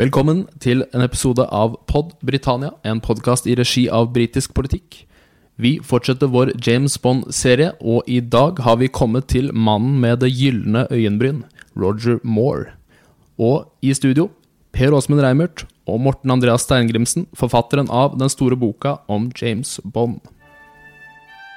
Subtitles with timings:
[0.00, 5.02] Velkommen til en episode av Pod Britannia, en podkast i regi av britisk politikk.
[5.60, 10.30] Vi fortsetter vår James Bond-serie, og i dag har vi kommet til mannen med det
[10.32, 11.42] gylne øyenbryn,
[11.76, 12.72] Roger Moore.
[13.36, 14.30] Og i studio
[14.72, 20.22] Per Åsmund Reimert og Morten Andreas Steingrimsen, forfatteren av den store boka om James Bond.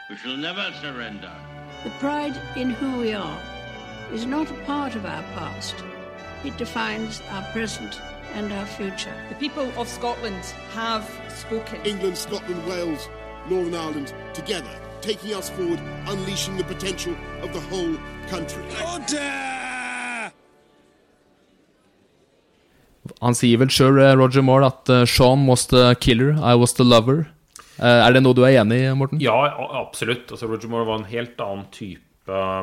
[0.09, 1.31] We shall never surrender.
[1.85, 3.39] The pride in who we are
[4.11, 5.75] is not a part of our past.
[6.43, 8.01] It defines our present
[8.35, 9.13] and our future.
[9.29, 10.43] The people of Scotland
[10.73, 11.79] have spoken.
[11.85, 13.09] England, Scotland, Wales,
[13.49, 17.95] Northern Ireland together, taking us forward, unleashing the potential of the whole
[18.29, 18.63] country.
[23.21, 26.85] Han sier vel sjøl, Roger Moore, at eh, Sean was the killer, I was the
[26.87, 27.25] lover.
[27.79, 29.19] Eh, Er det noe du er enig i, Morten?
[29.21, 29.35] Ja,
[29.81, 30.31] absolutt.
[30.31, 31.99] Altså, Roger Moore var en helt annen type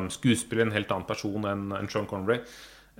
[0.09, 2.39] skuespiller, en helt annen person enn Sean Connery.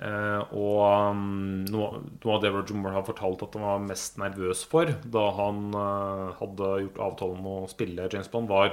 [0.00, 4.64] Eh, og um, noe, av det Roger Moore har fortalt at han var mest nervøs
[4.66, 8.72] for da han eh, hadde gjort avtale om å spille James Bond, var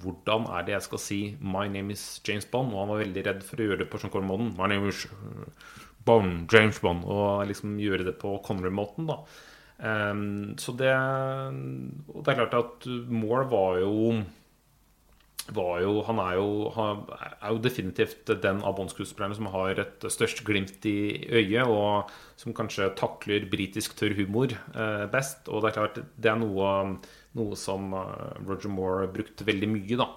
[0.00, 2.72] hvordan er det jeg skal si 'My name is James Bond'?
[2.72, 4.54] Og han var veldig redd for å gjøre det på Sean Connery-måten.
[4.56, 5.44] 'My name is uh,
[6.06, 7.04] Bond, James Bond'.
[7.06, 9.20] Og liksom gjøre det på Connery-måten, da.
[9.74, 14.22] Um, så det Og det er klart at Moore var jo
[15.52, 20.40] jo, han er jo, han er jo definitivt den av Bond-skuespillerne som har et størst
[20.46, 22.08] glimt i øyet, og
[22.40, 25.48] som kanskje takler britisk tørr humor eh, best.
[25.48, 26.96] Og det er klart, det er noe,
[27.36, 30.08] noe som eh, Roger Moore brukte veldig mye da,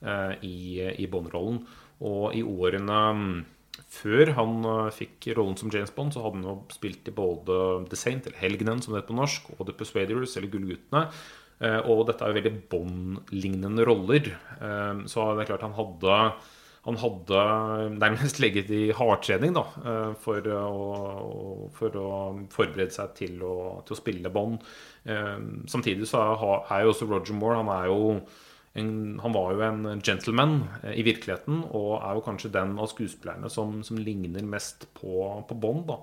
[0.00, 0.58] eh, i,
[0.96, 1.60] i Bond-rollen.
[2.00, 3.40] Og i årene mm,
[3.90, 7.60] før han eh, fikk rollen som James Bond, så hadde han jo spilt i både
[7.90, 11.04] The Saint, eller Helgenen som det heter på norsk, og The Persuaders, eller Gullguttene.
[11.60, 14.32] Eh, Og dette er jo veldig Bond-lignende roller.
[14.60, 16.32] Eh, Så det er klart han hadde
[16.80, 17.40] han hadde
[18.00, 22.12] nærmest legget i hardtrening da, eh, for å, for å
[22.48, 24.62] forberede seg til å, til å spille Bond.
[25.68, 26.22] Samtidig så
[26.70, 28.00] er jo også Roger Moore Han, er jo
[28.80, 30.56] en, han var jo en gentleman
[30.94, 35.60] i virkeligheten, og er jo kanskje den av skuespillerne som, som ligner mest på, på
[35.60, 35.84] Bond.
[35.92, 36.00] da.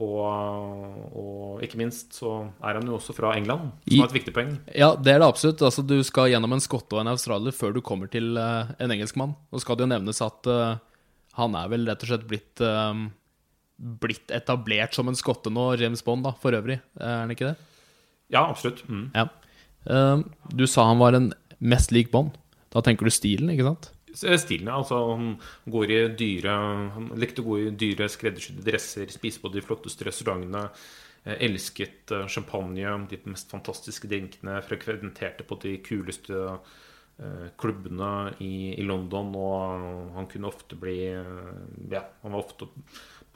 [0.00, 2.30] Og, og ikke minst så
[2.64, 4.54] er han jo også fra England, som er et viktig poeng.
[4.72, 5.60] Ja, det er det absolutt.
[5.66, 8.94] Altså, du skal gjennom en skotte og en australier før du kommer til uh, en
[8.94, 9.34] engelskmann.
[9.52, 10.80] Nå skal det jo nevnes at uh,
[11.36, 12.94] han er vel rett og slett blitt uh,
[13.80, 16.82] Blitt etablert som en skotte nå, James Bond, da, for øvrig.
[17.00, 17.54] Er han ikke det?
[18.28, 18.82] Ja, absolutt.
[18.92, 19.06] Mm.
[19.16, 19.24] Ja.
[20.52, 21.30] Du sa han var en
[21.64, 22.34] mest lik Bond.
[22.76, 23.88] Da tenker du stilen, ikke sant?
[24.14, 24.68] Stilen.
[24.72, 25.36] Altså, han
[25.70, 26.54] går i dyre
[26.96, 30.68] Han likte å gå i dyre skreddersydde dresser, spise på de flotteste restaurantene.
[31.24, 34.60] eh, Elsket eh, champagne, de mest fantastiske drinkene.
[34.66, 36.34] Frekventerte på de kuleste
[37.20, 39.34] eh, klubbene i, i London.
[39.36, 40.98] Og han kunne ofte bli
[41.90, 42.68] Ja, han var ofte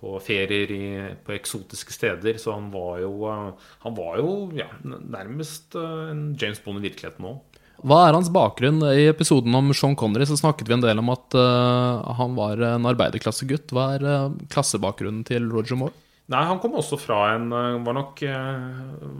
[0.00, 0.84] på ferier i,
[1.24, 2.38] på eksotiske steder.
[2.40, 7.53] Så han var jo, han var jo ja, nærmest en James Bond i virkeligheten òg.
[7.84, 8.78] Hva er hans bakgrunn?
[8.96, 12.62] I episoden om Sean Connery så snakket vi en del om at uh, han var
[12.64, 13.74] en arbeiderklassegutt.
[13.76, 15.92] Hva er uh, klassebakgrunnen til Roger Moore?
[16.32, 18.22] Nei, han kom også fra en eh, Var nok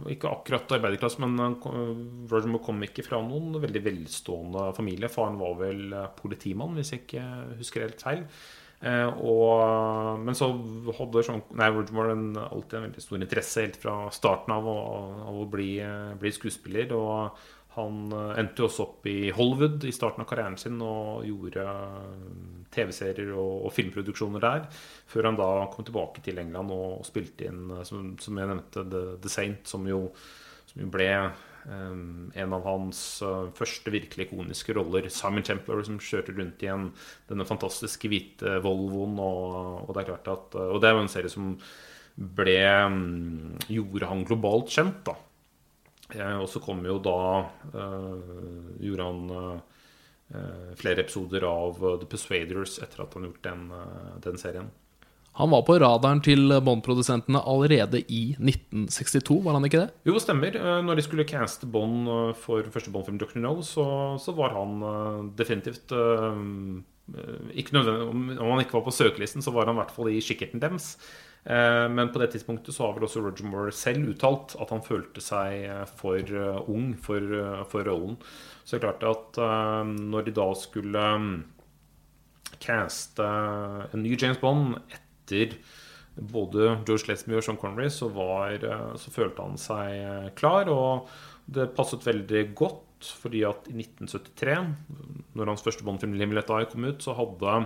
[0.09, 1.59] ikke akkurat arbeiderklasse, men
[2.31, 5.11] Roger Moore kom ikke fra noen veldig velstående familie.
[5.13, 7.25] Faren var vel politimann, hvis jeg ikke
[7.59, 8.23] husker helt feil.
[9.21, 10.49] Og, men så
[10.97, 14.75] hadde Sean, nei, Roger alltid en veldig stor interesse helt fra starten av å,
[15.29, 15.69] av å bli,
[16.17, 16.89] bli skuespiller.
[16.97, 17.37] Og
[17.75, 21.65] han eh, endte jo også opp i Hollywood i starten av karrieren sin og gjorde
[21.65, 22.21] eh,
[22.75, 24.69] TV-serier og, og filmproduksjoner der.
[25.11, 28.85] Før han da kom tilbake til England og spilte inn, eh, som, som jeg nevnte,
[28.91, 30.05] The, The Saint, som jo,
[30.71, 31.09] som jo ble
[31.67, 35.09] um, en av hans uh, første virkelig ikoniske roller.
[35.11, 36.89] Simon Templer som kjørte rundt i en,
[37.27, 39.19] denne fantastiske hvite Volvoen.
[39.19, 41.55] Og, og det er klart at Og det er jo en serie som
[42.15, 45.19] ble um, gjorde han globalt kjent, da.
[46.13, 47.19] Eh, og så kom jo da
[47.73, 53.67] eh, Gjorde han eh, flere episoder av The Persuaders etter at han gjort den,
[54.25, 54.71] den serien.
[55.35, 59.89] Han var på radaren til Bond-produsentene allerede i 1962, var han ikke det?
[60.07, 60.55] Jo, stemmer.
[60.57, 62.09] Eh, Når de skulle caste Bond
[62.41, 63.37] for første Bond-film, Dr.
[63.43, 63.85] No, så,
[64.21, 64.79] så var han
[65.37, 65.93] definitivt
[67.53, 70.09] ikke nødvendig, om, om han ikke var på søkelisten, så var han i hvert fall
[70.09, 70.95] i kikkerten deres.
[71.45, 74.85] Eh, Men på det tidspunktet så har vel også Roger Moore selv uttalt at han
[74.85, 77.21] følte seg eh, for eh, ung for,
[77.69, 78.17] for rollen.
[78.65, 79.37] Så det er klart at
[79.85, 81.33] når de da skulle mm,
[82.63, 83.27] caste
[83.93, 85.53] en ny James Bond etter
[86.15, 88.57] både George Lesmie og Sean Connery, så, var,
[88.97, 90.71] så følte han seg klar.
[90.73, 91.11] Og
[91.45, 94.57] det passet veldig godt, fordi at i 1973,
[95.37, 97.59] når hans første Bond-film 'Limelet Eye' kom ut, så hadde,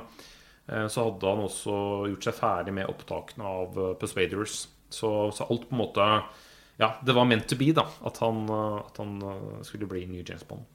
[0.91, 1.75] så hadde han også
[2.11, 4.67] gjort seg ferdig med opptakene av eh, 'Persuaders'.
[4.89, 6.05] Så, så alt på en måte
[6.79, 7.85] Ja, det var meant to be, da.
[8.05, 10.65] At han, eh, at han eh, skulle bli ny James Bond.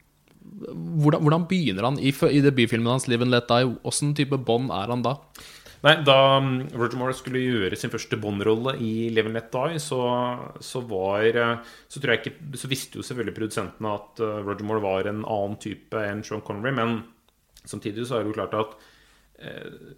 [0.44, 3.76] Hvordan, hvordan begynner han i, i debutfilmen hans 'Live and Let Die'?
[3.84, 5.18] Åssen type Bond er han da?
[5.84, 9.80] Nei, Da um, Roger Moore skulle gjøre sin første Bond-rolle i Live and Let Die,
[9.82, 10.00] så,
[10.64, 14.64] så var eh, Så tror jeg ikke Så visste jo selvfølgelig produsentene at eh, Roger
[14.68, 17.02] Moore var en annen type enn Sean Connery, men
[17.68, 18.90] samtidig så er det jo klart at eh,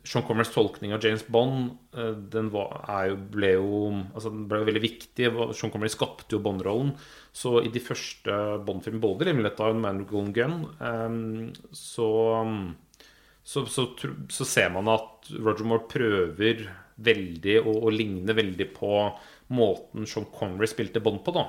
[0.07, 3.81] Sean Connerys tolkning av James Bond eh, den var, jo, ble jo
[4.15, 5.31] altså den ble jo veldig viktig.
[5.57, 6.95] Sean Connery skapte jo Bond-rollen.
[7.37, 12.11] Så i de første Bond-filmene, både and og Man with Golden Gun, eh, så
[13.47, 13.93] så, så,
[14.27, 16.65] så ser man at Roger Moore prøver
[16.97, 18.91] veldig å, å ligne veldig på
[19.55, 21.35] måten Sean Connery spilte Bond på.
[21.37, 21.45] da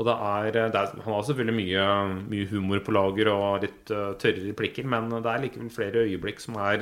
[0.00, 1.86] Og det er, det er Han har selvfølgelig mye,
[2.32, 6.38] mye humor på lager og litt uh, tørre replikker, men det er likevel flere øyeblikk
[6.40, 6.78] som er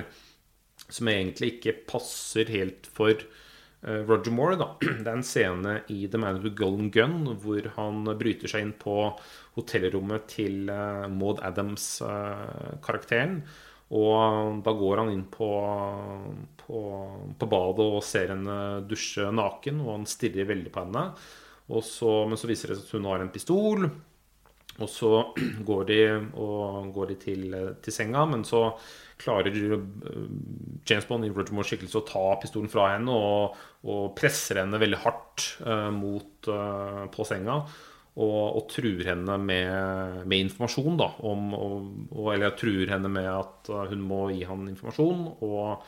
[0.91, 4.57] Som egentlig ikke passer helt for uh, Roger Moore.
[4.61, 4.67] da
[5.03, 8.61] Det er en scene i The Man of the Golden Gun hvor han bryter seg
[8.63, 9.19] inn på
[9.59, 13.43] hotellrommet til uh, Maud Adams-karakteren.
[13.91, 15.51] Og da går han inn på,
[16.63, 16.79] på,
[17.35, 21.11] på badet og ser henne dusje naken, og han stirrer veldig på henne.
[21.87, 23.85] Så, men så viser det seg at hun har en pistol,
[24.81, 25.11] og så
[25.69, 26.01] går de,
[26.95, 28.69] går de til, til senga, men så
[29.21, 29.77] klarer eh,
[30.89, 34.81] James Bond i Roger Moore skikkelse å ta pistolen fra henne og, og presser henne
[34.81, 37.61] veldig hardt uh, mot, uh, på senga.
[38.21, 41.07] Og, og truer henne med, med informasjon, da.
[41.31, 45.23] Om, og, eller truer henne med at hun må gi han informasjon.
[45.47, 45.85] Og,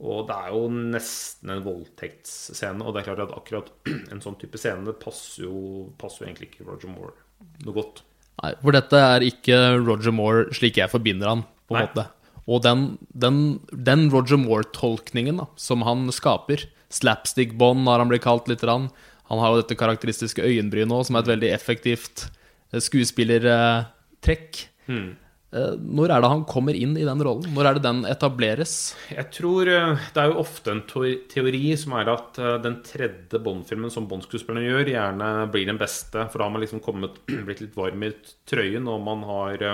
[0.00, 2.84] og det er jo nesten en voldtektsscene.
[2.84, 3.68] Og det er klart at akkurat
[4.12, 7.16] en sånn type scene passer jo, passer jo egentlig ikke Roger Moore
[7.64, 8.02] noe godt.
[8.40, 11.86] Nei, for dette er ikke Roger Moore slik jeg forbinder han, på en Nei.
[11.88, 12.06] måte.
[12.50, 18.48] Og den, den, den Roger Moore-tolkningen da, som han skaper Slapstick-bånd har han blitt kalt
[18.50, 18.64] litt.
[18.64, 18.88] grann,
[19.30, 22.24] Han har jo dette karakteristiske øyenbrynet òg, som er et veldig effektivt
[22.72, 24.64] eh, skuespillertrekk.
[24.88, 25.12] Hmm.
[25.50, 27.48] Eh, Når er det han kommer inn i den rollen?
[27.54, 28.74] Når er det den etableres?
[29.10, 33.40] Jeg tror eh, Det er jo ofte en teori som er at eh, den tredje
[33.42, 36.28] Bond-filmen som Bond-skuespillerne gjør, gjerne blir den beste.
[36.30, 37.18] For da har man liksom kommet,
[37.48, 38.12] blitt litt varm i
[38.50, 39.66] trøyen, og man har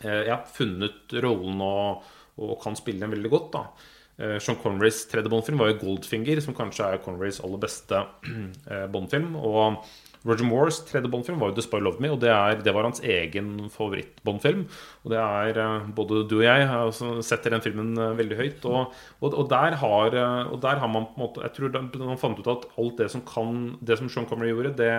[0.00, 2.04] ja, funnet rollen og,
[2.40, 3.56] og kan spille den veldig godt.
[3.56, 8.00] da Sean Connerys tredje Bond-film var jo 'Goldfinger', som kanskje er Connerys aller beste
[8.92, 9.34] Bond-film.
[9.36, 9.80] Og
[10.26, 12.84] Roger Moores tredje Bond-film var jo 'The Spy Loved Me', og det, er, det var
[12.84, 14.66] hans egen favoritt-Bond-film.
[15.04, 18.68] Og det er eh, både du og jeg setter den filmen eh, veldig høyt.
[18.68, 22.04] Og, og, og, der har, eh, og der har man på en måte Jeg tror
[22.04, 24.94] man fant ut at alt det som kan Det som Sean Connery gjorde, det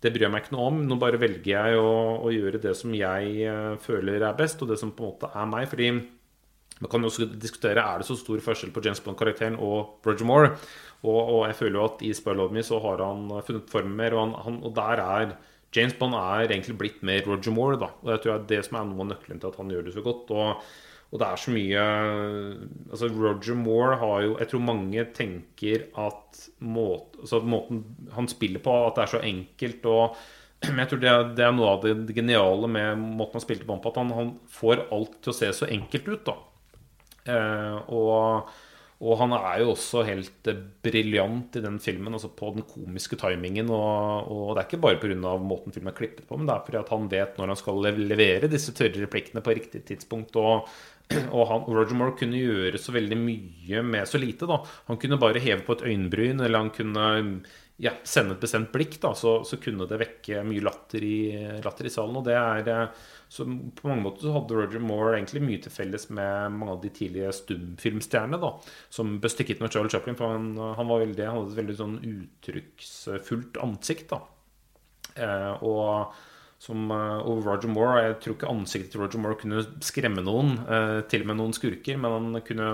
[0.00, 0.76] det bryr jeg meg ikke noe om.
[0.88, 1.90] Nå bare velger jeg å,
[2.24, 3.50] å gjøre det som jeg
[3.84, 5.66] føler er best, og det som på en måte er meg.
[5.68, 5.90] Fordi
[6.80, 10.28] man kan jo også diskutere er det så stor forskjell på James Bond-karakteren og Roger
[10.28, 10.50] Moore.
[11.04, 13.96] Og, og jeg føler jo at i Spy Love Me så har han funnet formen
[13.96, 15.34] mer, og, han, han, og der er
[15.76, 17.78] James Bond er egentlig blitt mer Roger Moore.
[17.80, 19.74] da Og jeg tror det er det som er noe av nøkkelen til at han
[19.74, 20.32] gjør det så godt.
[20.34, 20.64] Og,
[21.10, 21.84] og det er så mye
[22.90, 27.84] Altså Roger Moore har jo Jeg tror mange tenker at måte, altså måten
[28.14, 30.20] han spiller på, at det er så enkelt og
[30.68, 33.64] men jeg tror det er, det er noe av det geniale med måten han spilte
[33.64, 33.78] på.
[33.88, 36.26] At han, han får alt til å se så enkelt ut.
[36.26, 36.34] da
[37.28, 38.50] og,
[39.00, 43.16] og han er jo også helt eh, briljant i den filmen, altså på den komiske
[43.20, 43.72] timingen.
[43.72, 45.34] Og, og det er ikke bare pga.
[45.40, 47.90] måten filmen er klippet på, men det er fordi at han vet når han skal
[47.96, 50.36] levere disse tørre replikkene på riktig tidspunkt.
[50.36, 50.68] Og,
[51.36, 54.48] og han, Roger Moore kunne gjøre så veldig mye med så lite.
[54.50, 57.06] da Han kunne bare heve på et øyenbryn, eller han kunne
[57.80, 61.18] ja, sende et bestemt blikk, da, så, så kunne det vekke mye latter i,
[61.64, 62.18] latter i salen.
[62.20, 65.72] Og det er eh, så På mange måter så hadde Roger Moore egentlig mye til
[65.72, 68.50] felles med mange av de tidlige stumfilmstjernene,
[68.90, 70.18] som bestikket med Charles Chaplin.
[70.18, 74.12] For han, han, veldig, han hadde et veldig sånn uttrykksfullt ansikt.
[74.12, 74.20] da
[75.22, 76.18] eh, og
[76.60, 80.58] som, eh, og Roger Moore Jeg tror ikke ansiktet til Roger Moore kunne skremme noen,
[80.68, 82.70] eh, til og med noen skurker, men han kunne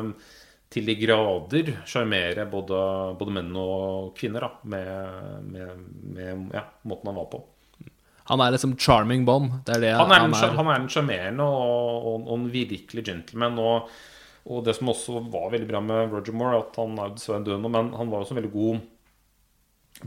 [0.69, 2.79] til de grader sjarmere både,
[3.21, 5.85] både menn og kvinner da, med, med,
[6.17, 7.45] med ja, måten han var på.
[8.27, 9.53] Han er liksom charming Bond.
[9.69, 13.05] Det er det Han er en, han er en sjarmerende og, og, og en virkelig
[13.07, 13.61] gentleman.
[13.63, 13.93] Og,
[14.51, 17.63] og det som også var veldig bra med Roger Moore, at han er dessverre død
[17.63, 18.83] nå, men han var også en veldig god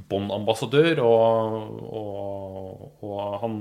[0.09, 1.01] Bond-ambassadør.
[1.05, 3.55] Og, og, og han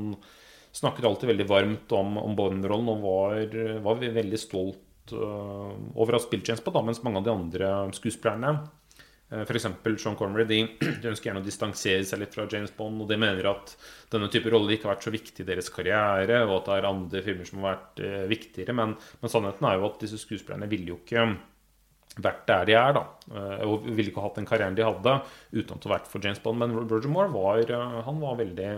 [0.79, 6.21] snakket alltid veldig varmt om, om Bond-rollen og var, var veldig stolt uh, over å
[6.21, 8.59] ha spilt James Bond, mens mange av de andre skuespillerne
[9.29, 9.67] F.eks.
[10.01, 10.59] Sean Connery de,
[11.03, 13.03] de ønsker gjerne å distansere seg litt fra James Bond.
[13.05, 13.75] Og de mener at
[14.13, 16.89] denne type roller ikke har vært så viktig i deres karriere, og at det er
[16.89, 18.77] andre filmer som har vært uh, viktigere.
[18.77, 21.27] Men, men sannheten er jo at disse skuespillerne ville jo ikke
[22.25, 23.05] vært der de er, da.
[23.33, 25.15] Eh, Og ville ikke hatt den karrieren de hadde
[25.53, 26.61] uten at det vært for James Bond.
[26.63, 28.73] Men Roger Moore var, eh, han var veldig,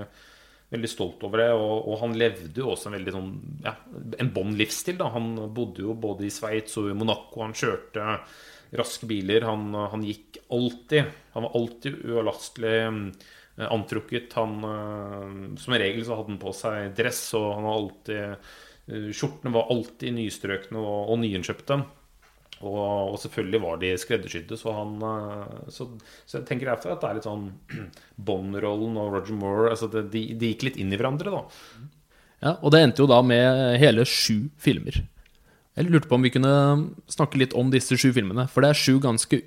[0.74, 3.32] veldig stolt over det, og, og han levde jo også en veldig sånn
[3.66, 3.74] ja,
[4.22, 5.02] en Bond-livsstil.
[5.16, 7.42] Han bodde jo både i Sveits og i Monaco.
[7.44, 8.20] Han kjørte
[8.78, 9.48] raske biler.
[9.48, 14.34] Han, han gikk alltid Han var alltid uavlastelig eh, antrukket.
[14.38, 18.52] Han, som regel så hadde han på seg dress, og han var alltid
[18.90, 21.76] Skjortene var alltid nystrøkne og, og nyinnkjøpte.
[22.60, 25.86] Og, og selvfølgelig var de skreddersydde, så han eh, så,
[26.28, 27.46] så jeg tenker derfor at det er litt sånn
[28.28, 31.40] Bond-rollen og Roger Moore altså det, de, de gikk litt inn i hverandre, da.
[32.40, 35.00] Ja, og det endte jo da med hele sju filmer.
[35.76, 36.52] Jeg lurte på om vi kunne
[37.12, 38.46] snakke litt om disse sju filmene.
[38.50, 39.40] For det er sju ganske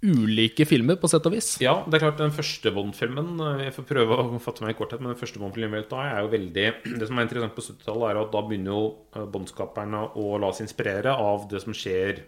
[0.00, 1.50] ulike filmer, på sett og vis.
[1.60, 4.78] Ja, det er klart den første Bond-filmen eh, Jeg får prøve å fatte meg i
[4.78, 6.66] korthet, men den første Bond-filmen da er jo veldig
[7.02, 10.52] Det som er interessant på 70-tallet, er at da begynner jo eh, Bond-skaperne å la
[10.56, 12.22] seg inspirere av det som skjer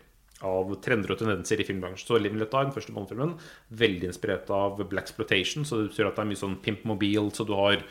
[0.46, 2.06] av trender og tendenser i filmbransjen.
[2.06, 3.34] Så 'Living Let Die, den første Bond-filmen,
[3.70, 5.64] veldig inspirert av Black Exploitation.
[5.64, 7.82] Så det betyr at det er mye sånn pimp mobile, så du har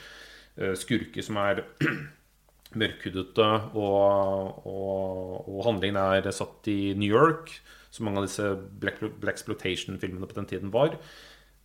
[0.57, 1.63] eh, skurker som er
[2.81, 7.51] mørkhudete, og, og, og handlingen er satt i New York,
[7.91, 8.47] som mange av disse
[8.79, 10.95] Black, Black Exploitation-filmene på den tiden var.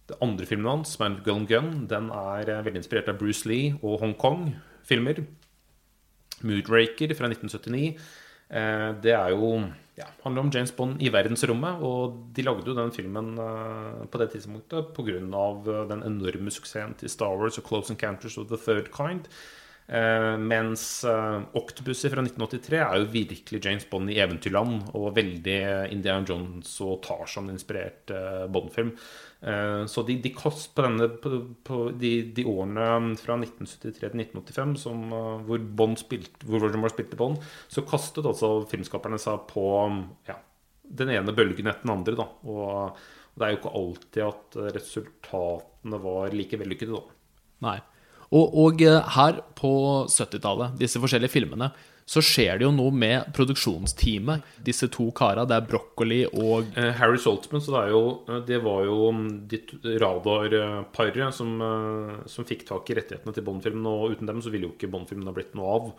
[0.07, 3.49] Det andre filmen hans, Man of Gun Gun, den er eh, veldig inspirert av Bruce
[3.49, 5.25] Lee og Hongkong-filmer.
[6.47, 7.97] Moodraker fra 1979.
[8.51, 9.65] Eh, det er jo
[9.97, 11.83] ja, handler om James Bond i verdensrommet.
[11.85, 15.21] Og de lagde jo den filmen eh, på det tidspunktet pga.
[15.89, 19.31] den enorme suksessen til Star Wars og Close Encounters of the Third Kind.
[19.87, 24.91] Eh, mens eh, Octopussy fra 1983 er jo virkelig James Bond i eventyrland.
[24.99, 25.59] Og veldig
[25.95, 28.93] Indiana Jones og Tarzan-inspirert eh, Bond-film.
[29.47, 31.31] Eh, så de, de kost på, denne, på,
[31.67, 36.81] på de, de årene fra 1973 til 1985 som, eh, hvor, Bond spilte, hvor Roger
[36.83, 37.39] Moore spilte Bond,
[37.71, 39.67] så kastet altså filmskaperne seg på
[40.27, 40.41] ja,
[40.83, 42.17] den ene bølgen etter den andre.
[42.19, 42.27] Da.
[42.49, 47.21] Og, og det er jo ikke alltid at resultatene var like vellykkede, da.
[47.69, 47.79] Nei.
[48.35, 49.71] Og, og eh, her på
[50.11, 51.71] 70-tallet, disse forskjellige filmene,
[52.07, 54.45] så skjer det jo noe med produksjonsteamet.
[54.63, 58.61] Disse to kara, det er Broccoli og Eh, Harry Saltzman, så det, jo, eh, det
[58.63, 58.99] var jo
[59.51, 64.27] ditt de t- radarparet som, eh, som fikk tak i rettighetene til Bond-filmen, og uten
[64.31, 65.91] dem så ville jo ikke Bond-filmen ha blitt noe av.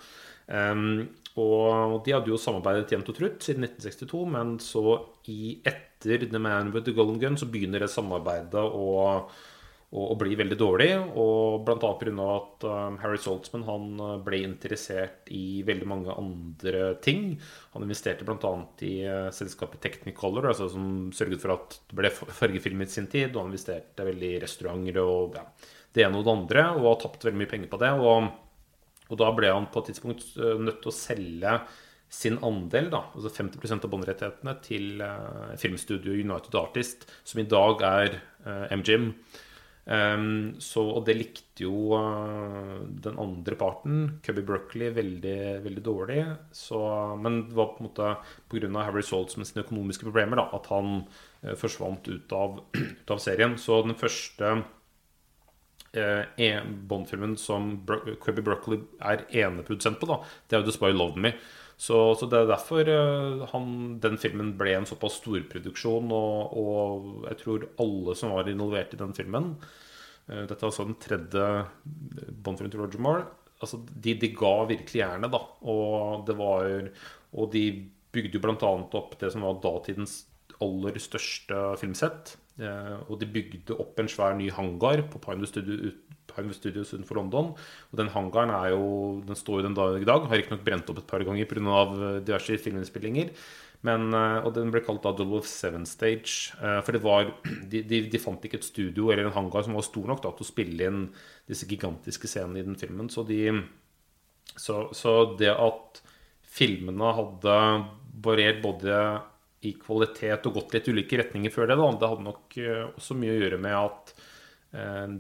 [0.48, 6.24] Um, og de hadde jo samarbeidet jevnt og trutt siden 1962, men så i etter
[6.32, 9.28] The Man with the Golden Gun så begynner det samarbeidet å
[9.88, 10.90] og, og blir veldig dårlig.
[11.20, 11.92] Og bl.a.
[12.00, 12.28] pga.
[12.34, 17.38] at um, Harry Saltzman han uh, ble interessert i veldig mange andre ting.
[17.76, 18.54] Han investerte bl.a.
[18.84, 23.32] i uh, selskapet Technicolor, altså som sørget for at det ble fargefilmet sin tid.
[23.34, 25.48] Og han investerte veldig i restauranter og ja,
[25.96, 27.96] det ene og det andre, og har tapt veldig mye penger på det.
[28.04, 28.30] Og,
[29.08, 31.60] og da ble han på et tidspunkt uh, nødt til å selge
[32.12, 37.84] sin andel, da, altså 50% av båndrettighetene, til uh, filmstudio United Artist, som i dag
[37.88, 39.12] er uh, MGM.
[39.88, 46.18] Um, så, og det likte jo uh, den andre parten, Cubby Broccoli, veldig, veldig dårlig.
[46.52, 46.80] Så,
[47.24, 48.10] men det var på en måte
[48.52, 48.72] pga.
[48.84, 52.60] Harry Saltz med sine økonomiske problemer da, at han uh, forsvant ut av,
[53.02, 53.56] ut av serien.
[53.62, 54.52] Så den første
[55.96, 56.52] uh, e
[56.92, 61.38] Bond-filmen som Bro Cubby Broccoli er eneprodusent på, da, det er jo Spy Love Me.
[61.78, 63.68] Så, så det er derfor uh, han,
[64.02, 69.00] den filmen ble en såpass storproduksjon, og, og jeg tror alle som var involvert i
[69.02, 71.44] den filmen uh, Dette er altså den tredje
[71.86, 73.28] Bond-filmen til Roger Moore.
[73.62, 75.44] Altså, de, de ga virkelig jernet, da.
[75.70, 76.68] Og det var
[77.38, 77.64] Og de
[78.14, 80.24] bygde jo annet opp det som var datidens
[80.64, 82.36] aller største filmsett.
[82.58, 86.07] Eh, og de bygde opp en svær ny hangar på Pinewood Studio, ut-
[86.38, 87.52] Pinewood Studios utenfor London.
[87.92, 88.88] Og den hangaren er jo,
[89.28, 90.28] den står jo den dag i dag.
[90.30, 91.82] Har riktignok brent opp et par ganger pga.
[92.22, 93.34] diverse filminnspillinger.
[93.86, 96.54] Men, eh, og den ble kalt da Double of Seven Stage.
[96.62, 97.34] eh, For det var,
[97.72, 100.32] de, de, de fant ikke et studio eller en hangar som var stor nok da,
[100.34, 101.04] til å spille inn
[101.50, 103.10] disse gigantiske scenene i den filmen.
[103.14, 103.52] Så, de,
[104.56, 106.02] så, så det at
[106.48, 107.58] filmene hadde
[108.24, 108.98] variert både
[109.68, 113.18] i kvalitet og gått litt ulike retninger før det, da, det hadde nok eh, også
[113.18, 114.14] mye å gjøre med at
[114.74, 115.18] eh,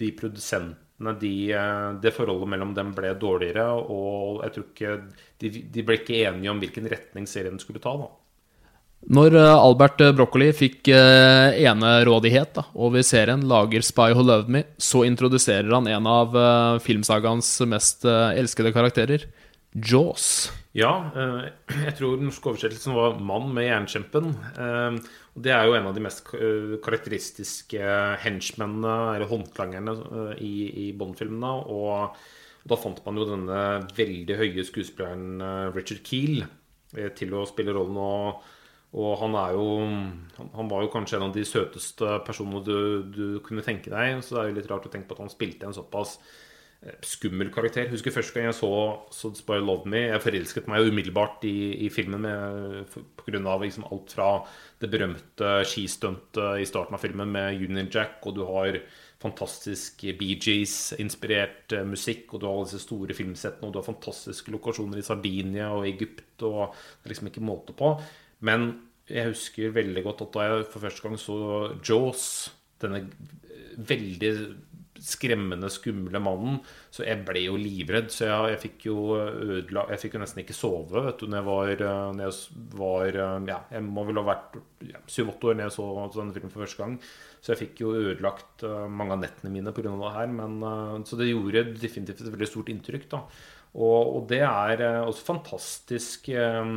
[0.00, 0.78] de produsentene
[1.20, 4.96] de, eh, Det forholdet mellom dem ble dårligere, og jeg tror ikke
[5.40, 7.94] de, de ble ikke enige om hvilken retning serien skulle ta.
[7.96, 8.10] da.
[9.16, 14.64] Når eh, Albert Broccoli fikk eh, enerådighet da, over serien, lager Spy Who Loved Me,
[14.76, 16.36] så introduserer han en av
[16.84, 19.24] filmsagaens mest elskede karakterer,
[19.72, 20.50] Jaws.
[20.76, 20.92] Ja,
[21.86, 24.34] jeg tror den norske oversettelsen var 'Mann med jernkjempen'.
[25.36, 27.80] Og Det er jo en av de mest eh, karakteristiske
[28.24, 31.52] henchmennene, eller håndklangerne, eh, i, i Bond-filmene.
[31.70, 32.16] Og
[32.70, 33.60] da fant man jo denne
[33.96, 36.42] veldig høye skuespilleren eh, Richard Keel
[37.14, 37.98] til å spille rollen.
[38.02, 38.40] Og,
[38.98, 42.78] Og han er jo han, var jo kanskje en av de søteste personene du,
[43.14, 44.18] du kunne tenke deg.
[44.26, 46.16] Så det er jo litt rart å tenke på at han spilte en såpass
[47.04, 47.90] skummel karakter.
[47.92, 48.70] Husker første gang jeg så
[49.12, 50.06] So By Love Me.
[50.08, 54.30] Jeg forelsket meg umiddelbart i, i filmen av liksom alt fra
[54.80, 58.80] det berømte skistuntet i starten av filmen med Union Jack, og du har
[59.20, 64.54] fantastisk Bee Gees-inspirert eh, musikk, og du har disse store filmsettene, og du har fantastiske
[64.54, 67.92] lokasjoner i Sardinia og Egypt, og det er liksom ikke måte på.
[68.48, 68.70] Men
[69.10, 71.36] jeg husker veldig godt at da jeg for første gang så
[71.84, 72.24] Jaws,
[72.80, 73.04] denne
[73.76, 74.32] veldig
[75.00, 76.58] skremmende, skumle mannen,
[76.92, 78.10] så jeg ble jo livredd.
[78.12, 81.40] Så jeg, jeg fikk jo ødela Jeg fikk jo nesten ikke sove vet du, når
[81.40, 85.52] jeg var, eh, når jeg var eh, Ja, jeg må vel ha vært ja, syv-åtte
[85.52, 86.98] år når jeg så denne filmen for første gang.
[87.40, 89.94] Så jeg fikk jo ødelagt eh, mange av nettene mine pga.
[89.94, 90.34] det her.
[90.40, 90.60] Men,
[91.08, 93.08] så det gjorde definitivt et veldig stort inntrykk.
[93.12, 93.24] da
[93.74, 96.74] Og, og det er også fantastisk eh,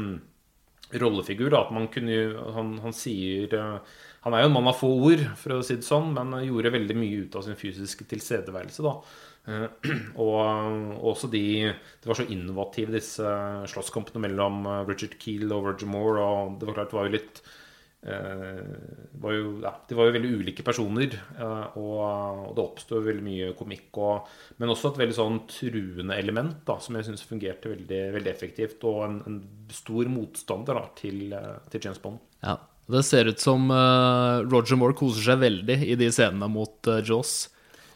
[1.01, 1.51] rollefigur.
[1.53, 2.17] Da, at man kunne,
[2.55, 5.75] han, han sier eh, Han er jo en mann av få ord, for å si
[5.75, 8.85] det sånn, men gjorde veldig mye ut av sin fysiske tilstedeværelse.
[8.85, 8.97] da
[9.43, 9.65] Eh,
[10.23, 13.33] og, og også de Det var så innovative, disse
[13.73, 16.23] slåsskampene mellom eh, Richard Keel og Roger Moore.
[16.23, 17.43] Og det var klart det var jo litt
[18.03, 23.23] var jo, ja, De var jo veldig ulike personer, eh, og, og det oppstod veldig
[23.23, 23.87] mye komikk.
[24.03, 28.31] Og, men også et veldig sånn truende element da, som jeg syns fungerte veldig, veldig
[28.33, 28.83] effektivt.
[28.89, 29.39] Og en, en
[29.71, 32.21] stor motstander da, til, eh, til James Bond.
[32.43, 32.59] Ja.
[32.93, 36.99] Det ser ut som uh, Roger Moore koser seg veldig i de scenene mot uh,
[36.99, 37.45] Jaws.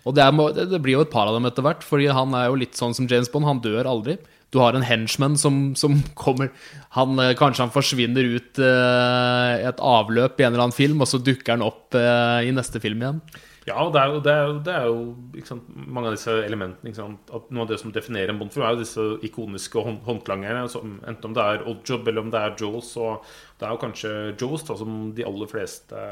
[0.07, 2.47] Og det, er, det blir jo et par av dem etter hvert, fordi han er
[2.47, 3.49] jo litt sånn som James Bond.
[3.49, 4.15] Han dør aldri.
[4.53, 6.53] Du har en henchman som, som kommer
[6.95, 11.11] han, eh, Kanskje han forsvinner ut eh, et avløp i en eller annen film, og
[11.11, 13.21] så dukker han opp eh, i neste film igjen.
[13.67, 16.31] Ja, og det er jo, det er jo, det er jo sant, mange av disse
[16.45, 20.61] elementene Noe av det som definerer en Bond-film, er jo disse ikoniske hånd, håndklangerne.
[20.71, 22.93] Som, enten om det er Oddjob eller om det er Jaws.
[23.03, 23.27] Og
[23.59, 26.03] det er jo kanskje Jaws da, som de aller fleste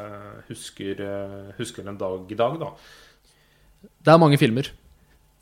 [0.50, 2.60] husker, eh, husker en dag i dag.
[2.60, 2.74] da
[4.04, 4.74] Det er mange filmer.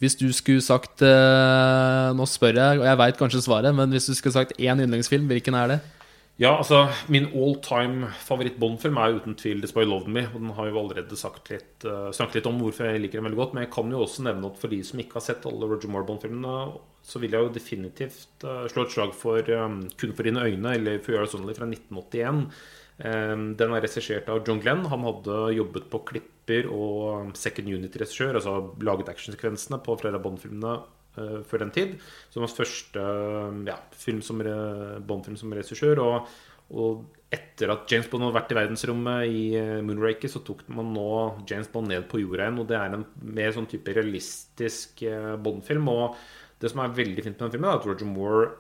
[0.02, 4.10] Hvis du skulle sagt eh, Nå spør jeg, og jeg veit kanskje svaret, men hvis
[4.10, 5.82] du skulle sagt én yndlingsfilm, hvilken er det?
[6.42, 10.26] Ja, altså Min all time favoritt-Bond-film er uten tvil The Love Me.
[10.34, 11.14] Og den har jo allerede
[11.52, 13.54] litt, uh, snakket litt om hvorfor jeg liker den veldig godt.
[13.54, 15.94] Men jeg kan jo også nevne at for de som ikke har sett alle Roger
[15.94, 16.56] Moore-Bond-filmene,
[17.06, 20.74] så vil jeg jo definitivt uh, slå et slag for um, Kun for dine øyne,
[20.74, 22.48] eller For Yours Only fra 1981.
[23.04, 24.88] Um, Den er regissert av John Glenn.
[24.90, 26.02] Han hadde jobbet på
[26.44, 30.74] klipper og second unit-regissør, altså laget actionsekvensene på flere av Bond-filmene
[31.18, 31.96] uh, før den tid.
[32.32, 33.00] Som hans første
[33.68, 33.78] ja,
[34.22, 36.00] som re- Bond-film som regissør.
[36.04, 36.28] Og,
[36.74, 40.92] og etter at James Bond hadde vært i verdensrommet i eh, Moonraker, så tok man
[40.94, 42.60] nå James Bond ned på jorda igjen.
[42.62, 45.90] Og det er en mer sånn type realistisk eh, Bond-film.
[45.90, 46.20] Og
[46.62, 48.52] det som er veldig fint med den filmen, er at Roger Moore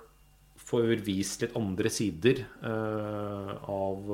[0.73, 4.11] får vist litt andre sider uh, av,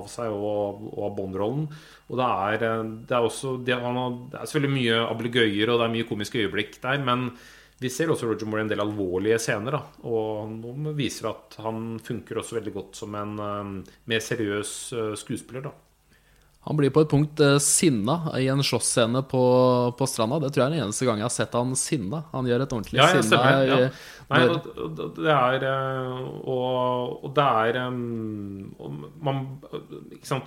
[0.00, 1.66] av seg og, og av Bond-rollen.
[2.10, 5.72] Og det er, eh, det er også det, han har, det er selvfølgelig mye ablegøyer
[5.72, 7.28] og det er mye komiske øyeblikk der, men
[7.80, 9.78] vi ser også Roger Moore en del alvorlige scener.
[9.78, 14.74] Da, og noen viser at han funker også veldig godt som en uh, mer seriøs
[14.96, 15.70] uh, skuespiller.
[15.70, 15.72] Da.
[16.68, 19.40] Han blir på et punkt eh, sinna i en slåssscene på,
[19.96, 20.36] på stranda.
[20.42, 22.20] Det tror jeg er den eneste gang jeg har sett han sinna.
[22.34, 23.52] Han gjør et ordentlig Ja, ja, sinna.
[23.64, 23.78] ja.
[23.86, 26.18] eh, Nei, og, og det er eh,
[26.52, 29.40] Og, og det er um, og man?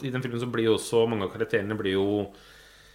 [0.06, 2.06] I den filmen så blir jo også mange av karakterene blir jo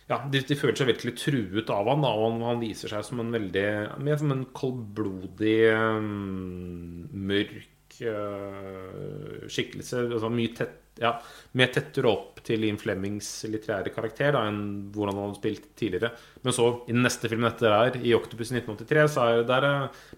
[0.09, 3.03] ja, de, de føler seg virkelig truet av han da, og han, han viser seg
[3.05, 3.67] som en veldig
[4.07, 10.07] Mer som en koldblodig, um, mørk uh, skikkelse.
[10.09, 11.15] Altså mye tett ja,
[11.59, 16.11] mer tettere opp til Ian Flemings litterære karakter da, enn hvordan han hadde spilt tidligere.
[16.45, 19.69] Men så, i den neste filmen etter der, i Octopus 1983, så er det er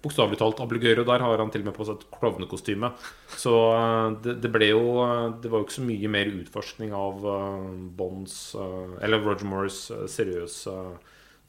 [0.04, 2.92] bokstavelig talt ablegøyer, og der har han til og med på seg et klovnekostyme.
[3.36, 6.92] Så eh, det, det ble jo eh, Det var jo ikke så mye mer utforskning
[6.96, 10.74] av uh, Bonds uh, Eller Roger Moores uh, seriøse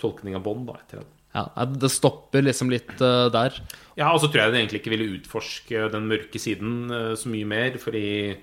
[0.01, 1.09] tolkning av Bond da, etter den.
[1.37, 3.59] ja, det stopper liksom litt eh, der.
[3.99, 7.31] Ja, og så tror jeg det egentlig ikke ville utforske den mørke siden eh, så
[7.31, 8.41] mye mer, fordi eh,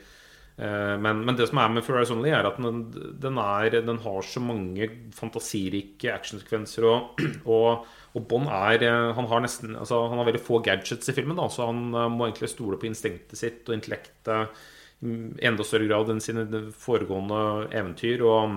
[0.59, 2.81] men, men det som er med For Eyes Only, er at den,
[3.23, 7.21] den, er, den har så mange fantasirike actionsekvenser, og,
[7.55, 7.87] og,
[8.19, 11.39] og Bond er eh, Han har nesten altså, Han har veldig få gadgets i filmen,
[11.39, 14.59] da, så han eh, må egentlig stole på instinktet sitt og intellektet
[14.99, 16.43] i enda større grad enn sine
[16.75, 18.25] foregående eventyr.
[18.27, 18.57] Og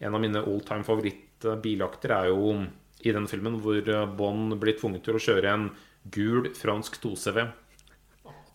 [0.00, 2.54] en av mine all time favoritt-bilakter er jo
[3.02, 5.68] i den filmen hvor eh, Bond blir tvunget til å kjøre en
[6.14, 7.44] gul fransk 2CV.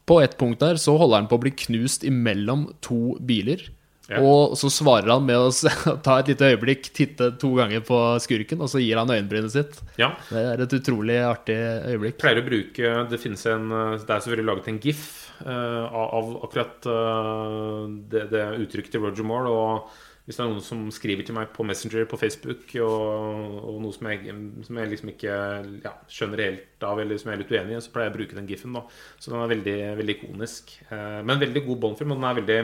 [0.08, 3.66] På et punkt der så holder han på å bli knust imellom to biler.
[4.08, 4.22] Ja.
[4.24, 5.50] Og så svarer han med å
[6.06, 9.82] ta et lite øyeblikk, titte to ganger på skurken, og så gir han øyenbrynet sitt.
[10.00, 10.14] Ja.
[10.30, 12.16] Det er et utrolig artig øyeblikk.
[12.16, 15.08] Jeg pleier å bruke Det finnes en Det er selvfølgelig laget en gif
[15.44, 19.52] uh, av, akkurat uh, det, det uttrykket til Roger Moore.
[19.52, 23.80] Og hvis det er noen som skriver til meg på Messenger på Facebook, og, og
[23.80, 24.36] noe som jeg,
[24.68, 25.40] som jeg liksom ikke
[25.86, 28.18] ja, skjønner helt av, eller som jeg er litt uenig i, så pleier jeg å
[28.20, 28.76] bruke den gifen.
[28.76, 28.84] da
[29.16, 30.78] Så den er veldig, veldig ikonisk.
[30.92, 32.60] Eh, men veldig god Bond-film, og den er veldig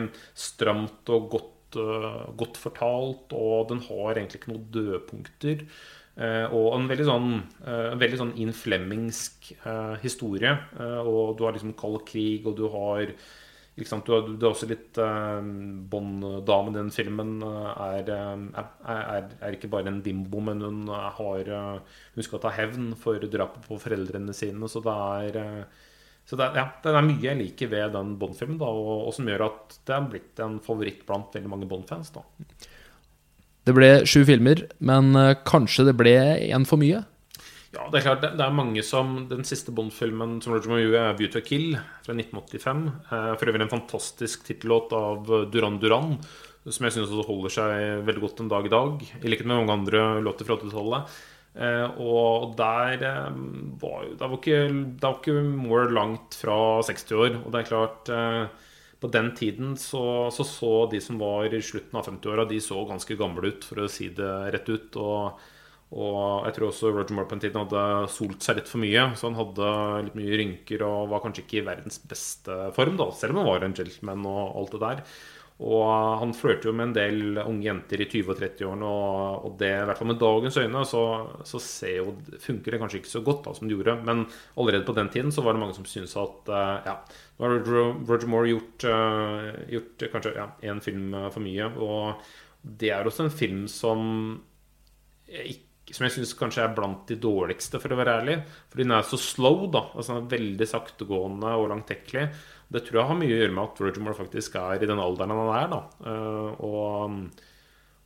[0.45, 5.67] stramt og godt, uh, godt fortalt, og den har egentlig ikke noen dødpunkter.
[6.13, 7.30] Eh, og en veldig sånn,
[7.65, 10.52] eh, veldig sånn innflemmingsk eh, historie.
[10.78, 13.15] Og du har liksom kald krig, og du har
[13.81, 15.47] sant, du, har, du har også litt eh,
[15.89, 18.12] Bond-damen i den filmen er, er,
[18.53, 22.51] eh, er, er ikke bare en bimbo, men hun eh, har eh, Hun skal ta
[22.53, 24.69] hevn for drapet på foreldrene sine.
[24.69, 25.81] Så det er eh,
[26.23, 29.27] så det er, ja, det er mye jeg liker ved den Bond-filmen, og, og som
[29.27, 32.13] gjør at det er blitt en favoritt blant veldig mange Bond-fans.
[33.63, 37.03] Det ble sju filmer, men eh, kanskje det ble én for mye?
[37.73, 41.03] Ja, det er klart, det, er mange som Den siste Bond-filmen som Roger Moore gjorde,
[41.09, 42.81] er 'Beauty a Kill' fra 1985.
[43.09, 46.19] Eh, for øvrig en fantastisk tittellåt av Duran Duran,
[46.69, 49.01] som jeg syns holder seg veldig godt en dag i dag.
[49.01, 51.15] I likhet med mange andre låter fra 80-tallet.
[51.55, 53.41] Eh, og der eh,
[53.81, 54.62] var jo Da var ikke,
[55.01, 57.41] da var ikke Moore langt fra 60 år.
[57.41, 58.09] Og det er klart
[59.01, 62.86] På den tiden så, så så de som var i slutten av 50-åra, de så
[62.86, 64.95] ganske gamle ut, for å si det rett ut.
[64.95, 65.41] Og
[65.93, 69.06] og jeg tror også Roger Moore på en tid hadde solt seg litt for mye.
[69.13, 69.69] Så han hadde
[70.08, 73.49] litt mye rynker og var kanskje ikke i verdens beste form, da, selv om han
[73.51, 75.03] var en gentleman og alt det der.
[75.63, 75.84] Og
[76.17, 78.88] han flørter jo med en del unge jenter i 20- og 30-årene,
[79.45, 81.03] og, det, i hvert fall med dagens øyne, så,
[81.45, 83.95] så jo, funker det kanskje ikke så godt da, som det gjorde.
[84.08, 84.23] Men
[84.58, 86.95] allerede på den tiden så var det mange som syntes at eh, ja,
[87.38, 91.69] nå har Roger, Moore gjort, eh, gjort kanskje én film eh, for mye.
[91.77, 94.10] Og det er også en film som
[95.29, 98.38] ikke som jeg syns kanskje er blant de dårligste, for å være ærlig.
[98.71, 99.86] Fordi den er så slow, da.
[99.93, 102.27] Altså Veldig saktegående og langtekkelig.
[102.73, 105.01] Det tror jeg har mye å gjøre med at Roger Moore faktisk er i den
[105.01, 105.67] alderen han er.
[105.73, 107.19] da Eh, og,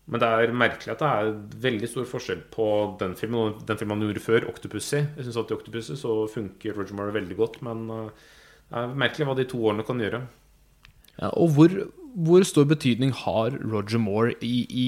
[0.08, 1.32] Men det er merkelig at det er
[1.68, 2.68] veldig stor forskjell på
[3.00, 5.04] den filmen og den filmen han gjorde før, 'Octopussy'.
[5.16, 8.28] Jeg syns at i 'Octopussy' så funker Roger Moore veldig godt, men eh,
[8.70, 10.22] det er merkelig hva de to årene kan gjøre.
[11.34, 11.74] Og hvor,
[12.28, 14.88] hvor stor betydning har Roger Moore i, i,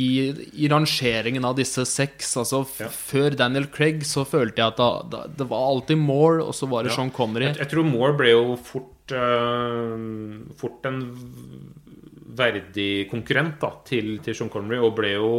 [0.53, 2.35] i rangeringen av disse seks?
[2.37, 2.89] Altså, Ja.
[2.93, 6.69] Før Daniel Craig så følte jeg at da, da, det var alltid Moore, og så
[6.69, 6.99] var det Ja.
[6.99, 7.49] Sean Connery.
[7.51, 11.01] Jeg, jeg tror Moore ble jo fort, uh, fort en
[12.39, 15.33] verdig konkurrent da, til, til Sean Connery, og ble jo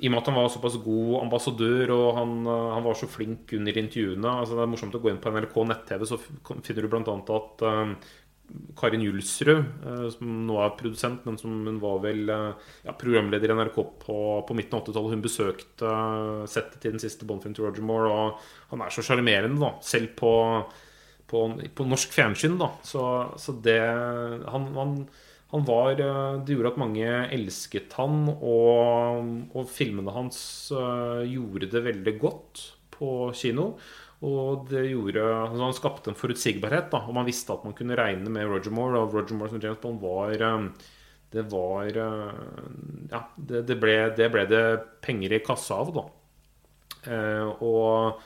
[0.00, 3.08] i og med at han var såpass god ambassadør og han, eh, han var så
[3.10, 6.86] flink under intervjuene altså Det er morsomt å gå inn på NRK nett-TV, så finner
[6.86, 7.16] du bl.a.
[7.36, 8.12] at eh,
[8.78, 13.52] Karin Julsrud, eh, som nå er produsent, men som hun var vel eh, ja, programleder
[13.52, 15.14] i NRK på, på midten av 80-tallet.
[15.14, 19.04] Hun besøkte eh, settet til den siste Bond-filmen til Roger Moore, og han er så
[19.06, 19.72] sjarmerende, da.
[19.86, 20.32] Selv på,
[21.30, 21.44] på,
[21.76, 22.72] på norsk fjernsyn, da.
[22.86, 23.04] Så,
[23.40, 24.98] så det han, han,
[25.50, 32.20] han var Det gjorde at mange elsket han, og, og filmene hans gjorde det veldig
[32.22, 32.68] godt
[33.00, 33.72] på kino.
[34.20, 37.96] Og det gjorde altså Han skapte en forutsigbarhet, da, og man visste at man kunne
[37.96, 39.00] regne med Roger Moore.
[39.00, 40.88] Og Roger Moore som James Bond var eh,
[41.32, 42.42] Det var eh,
[43.12, 44.64] Ja, det, det, ble, det ble det
[45.04, 46.04] penger i kassa av, da.
[47.08, 48.20] Eh, og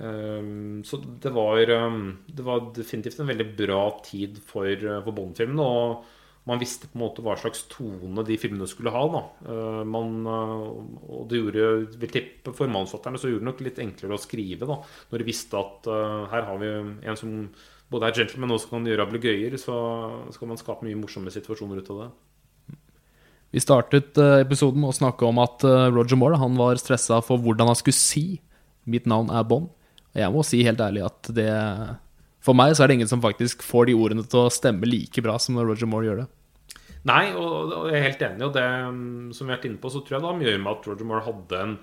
[0.00, 4.68] Ehm, så det var, ehm, det var definitivt en veldig bra tid for,
[5.04, 5.62] for Bond-filmene.
[5.62, 6.04] Og
[6.46, 9.02] man visste på en måte hva slags tone de filmene skulle ha.
[9.10, 9.22] Da.
[9.50, 11.64] Eh, man, eh, og det gjorde,
[11.98, 14.68] vil tippe For manusforfatterne så gjorde det nok litt enklere å skrive.
[14.68, 14.76] Da,
[15.10, 17.34] når de visste at uh, her har vi en som
[17.90, 19.58] både er gentleman og kan gjøre ablegøyer.
[19.58, 19.74] Så
[20.34, 22.08] skal man skape mye morsomme situasjoner ut av det.
[23.54, 25.62] Vi startet episoden med å snakke om at
[25.94, 28.24] Roger Moore han var stressa for hvordan han skulle si
[28.86, 29.70] 'mitt navn er Bond'.
[30.14, 31.50] Og jeg må si helt ærlig at det
[32.46, 35.22] For meg så er det ingen som faktisk får de ordene til å stemme like
[35.24, 36.26] bra som når Roger Moore gjør det.
[37.06, 38.46] Nei, og, og jeg er helt enig.
[38.48, 40.58] Og det mm, som vi har vært inne på, så tror jeg det har mye
[40.62, 41.76] med at Roger Moore hadde en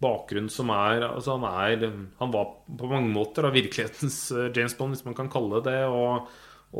[0.00, 4.76] bakgrunn som er Altså, han er Han var på mange måter da, virkelighetens eh, James
[4.78, 5.80] Bond, hvis man kan kalle det.
[5.88, 6.30] Og,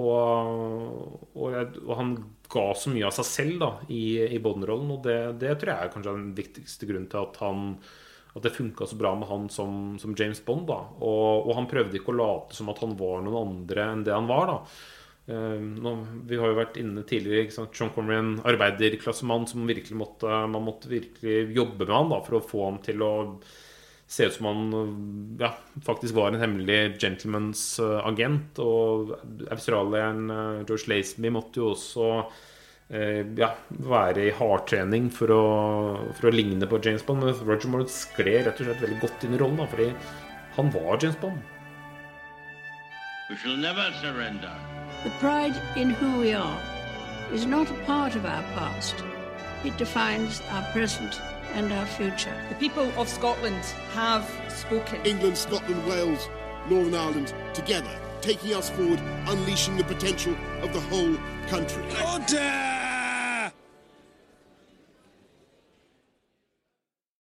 [0.00, 2.14] og, og, og han
[2.50, 4.04] ga så mye av seg selv da, i,
[4.36, 7.66] i Bond-rollen, og det, det tror jeg er kanskje den viktigste grunnen til at han
[8.30, 10.68] at det funka så bra med han som, som James Bond.
[10.70, 14.06] da og, og han prøvde ikke å late som at han var noen andre enn
[14.06, 14.50] det han var.
[14.54, 14.58] da
[15.30, 15.92] Eh, nå,
[16.26, 17.74] vi har jo vært inne tidligere ikke sant?
[17.76, 22.38] John Connery, en arbeiderklassemann som virkelig måtte, man måtte virkelig jobbe med han da, for
[22.38, 23.12] å få ham til å
[24.10, 24.62] se ut som han
[25.38, 25.52] ja,
[25.86, 28.58] faktisk var en hemmelig gentlemans eh, agent.
[28.64, 29.14] Og
[29.52, 32.10] australieren eh, George Laisby måtte jo også
[32.90, 33.52] ja,
[33.86, 35.42] være i hardtrening for å,
[36.18, 37.22] for å ligne på James Bond.
[37.22, 39.92] Men Roger Moore skled rett og slett veldig godt inn i rollen, da, fordi
[40.56, 41.38] han var James Bond.
[43.30, 44.50] We shall never surrender.
[45.04, 46.58] The pride in who we are
[47.32, 48.96] is not a part of our past.
[49.64, 51.20] It defines our present
[51.54, 52.34] and our future.
[52.48, 55.00] The people of Scotland have spoken.
[55.04, 56.28] England, Scotland, Wales,
[56.68, 61.16] Northern Ireland, together, taking us forward, unleashing the potential of the whole
[61.48, 61.84] country.
[62.04, 62.79] Order!